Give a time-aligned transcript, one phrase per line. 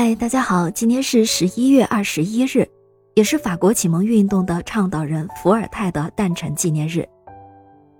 [0.00, 2.64] 嗨，大家好，今天是十一月二十一日，
[3.14, 7.04] 也是法国启蒙运动的倡导人伏尔泰的诞辰纪念日。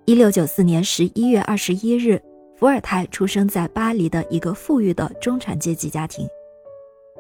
[0.05, 2.23] 一六九四年十一月二十一日，
[2.57, 6.25] 伏尔泰出生在巴黎的一个富裕的中产阶级家庭。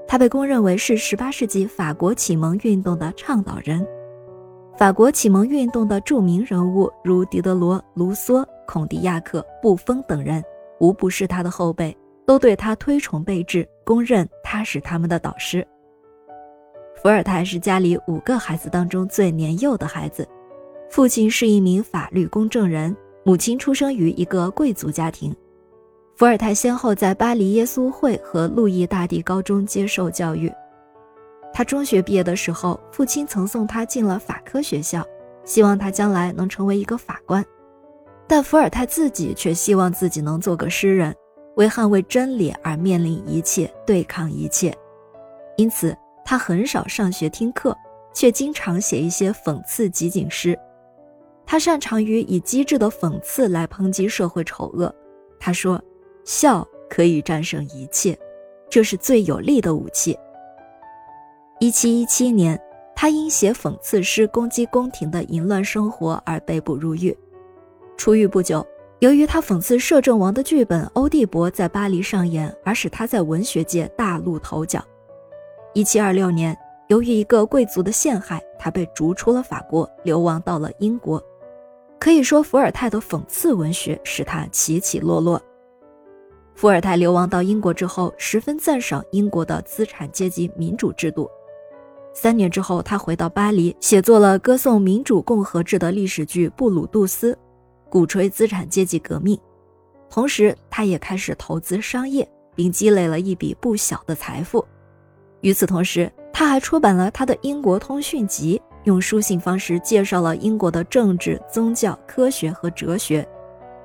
[0.07, 3.85] 他被公认为是十八世纪法国启蒙运动的倡导人。
[4.77, 10.41] 法国启蒙运动的著名人物如狄德罗、卢梭、孔迪亚克、布丰等人，
[10.79, 11.93] 无不是他的后辈。
[12.29, 15.67] 都对他推崇备至，公认他是他们的导师。
[16.95, 20.29] 伏尔泰是家里五个孩子当中最年幼的孩子，
[20.91, 22.95] 父亲是一名法律公证人，
[23.25, 25.35] 母亲出生于一个贵族家庭。
[26.16, 30.52] 伏尔泰先后在巴黎耶稣会和路易大帝高中接受教育。
[31.55, 35.02] 他中学毕业的时候，父亲曾送他进了法科学校，
[35.47, 37.43] 希望他将来能成为一个法官，
[38.27, 41.16] 但伏尔泰自己却希望自己能做个诗人。
[41.59, 44.73] 为捍卫真理而面临一切，对抗一切，
[45.57, 45.95] 因此
[46.25, 47.77] 他很少上学听课，
[48.15, 50.57] 却经常写一些讽刺集锦诗。
[51.45, 54.95] 他擅长于以机智的讽刺来抨击社会丑恶。
[55.41, 55.82] 他说
[56.24, 58.16] ：“笑可以战胜一切，
[58.71, 60.16] 这是最有力的武器。”
[61.59, 62.60] 一七一七年，
[62.95, 67.16] 他因写讽刺诗攻击宫廷的淫乱生活而被捕入狱，
[67.97, 68.65] 出狱不久。
[69.00, 74.84] 由于他讽刺摄政王的剧本《欧蒂伯》在巴黎上演，而使他在文学界大露头角。
[75.72, 76.56] 一七二六年，
[76.88, 81.22] 由于一个贵族的陷害，他被逐出了法国，流亡到了英国。
[82.00, 85.41] 可以说，伏尔泰的讽刺文学使他起起落落。
[86.56, 91.31] 伏尔泰流亡到英国之后，十分赞赏英国的资产阶级民主制度。
[92.12, 97.32] 三年之后，他回到巴黎，写作了歌颂民主共和制的历史剧《布鲁杜斯》。
[97.91, 99.39] 鼓吹资产阶级革命，
[100.11, 104.65] 同时他也开始投资商业，并积累了一笔不小的财富。
[105.41, 113.27] 与此同时，他还出版了他的《英国通讯集》，用书信方式介绍了英国的政治、宗教、科学和哲学，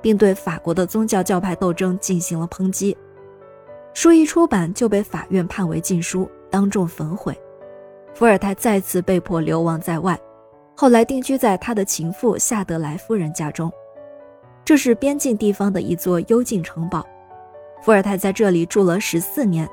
[0.02, 2.96] 并对法国的宗教教派斗争进行了抨击。
[3.92, 7.38] 书一出版就被法院判为禁书，当众焚毁。
[8.12, 10.18] 伏尔泰再次被迫流亡在外，
[10.76, 13.72] 后来定居在他的情妇夏德莱夫人家中。
[14.64, 17.06] 这是边境地方的一座幽静城堡，
[17.82, 19.68] 伏尔泰在这里住了十四年。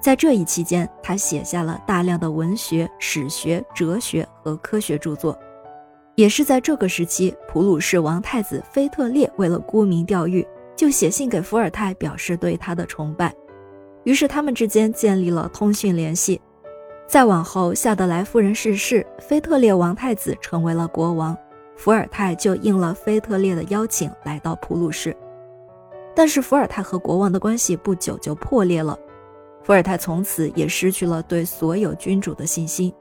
[0.00, 5.38] 在这一期间，他写下了大量的文学、史学、哲学和科学著作。
[6.14, 10.46] 也是在这个时期，普鲁士王太子腓特烈为了沽名钓誉，
[10.76, 13.34] 就写信给伏尔泰，表示对他的崇拜。
[14.04, 16.40] 于是他们之间建立了通讯联系。
[17.06, 21.36] 再往后，夏德莱夫人逝世，腓特烈王太子成为了国王。
[21.76, 25.16] 伏尔泰就应了腓特烈的邀请，来到普鲁士。
[26.14, 28.98] 但是伏尔泰和国王的关系不久就破裂了，
[29.62, 32.94] 伏尔泰从此也失去了对所有君主的信心，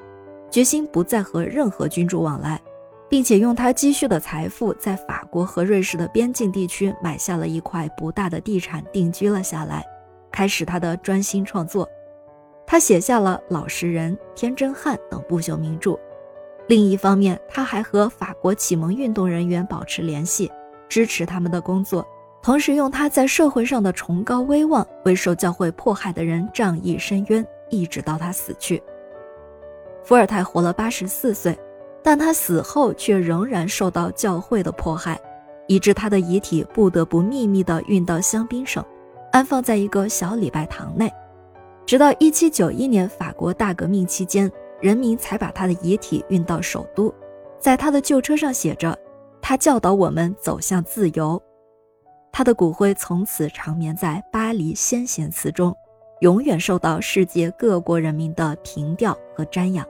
[0.49, 2.59] 决心不再和任何君主往来，
[3.07, 9.85] 并且用他积蓄的财富在法国和瑞士的边境地区买下了一块不大的地产，定居了下来，
[10.31, 11.87] 开始他的专心创作。
[12.65, 15.99] 他写下了《老实人》《天真汉》等不朽名著。
[16.67, 20.49] 另一方面，他还和法国启蒙运动人员保持联系，
[20.87, 22.07] 支持他们的工作，
[22.41, 28.81] 同时用他在社会上的崇高威望为受教会迫害的人仗义伸冤，一直到他死去。
[30.03, 31.57] 伏尔泰活了八十四岁，
[32.01, 35.19] 但他死后却仍然受到教会的迫害，
[35.67, 38.83] 以致他的遗体不得不秘密地运到香槟省，
[39.33, 41.11] 安放在一个小礼拜堂内，
[41.85, 44.49] 直到一七九一年法国大革命期间。
[44.83, 47.09] 人民才把他的遗体运到首都，
[47.57, 48.93] 在他的旧车上写着
[49.41, 51.41] ：“他教导我们走向自由。”
[52.33, 55.73] 他的骨灰从此长眠在巴黎先贤祠中，
[56.19, 59.87] 永远受到世界各国人民的凭吊和瞻仰。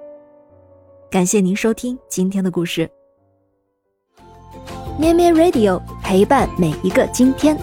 [1.09, 2.87] 感谢您收听今天的故事，
[4.99, 7.57] 咩咩 Radio 陪伴每一个今天。